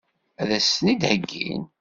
[0.41, 1.61] Ad as-ten-id-heggin?